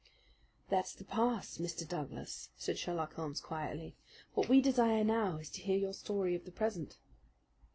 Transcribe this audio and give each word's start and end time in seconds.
"That's 0.67 0.95
the 0.95 1.03
past, 1.03 1.61
Mr. 1.61 1.87
Douglas," 1.87 2.49
said 2.57 2.79
Sherlock 2.79 3.13
Holmes 3.13 3.39
quietly. 3.39 3.95
"What 4.33 4.49
we 4.49 4.59
desire 4.59 5.03
now 5.03 5.37
is 5.37 5.51
to 5.51 5.61
hear 5.61 5.77
your 5.77 5.93
story 5.93 6.33
of 6.33 6.43
the 6.45 6.51
present." 6.51 6.97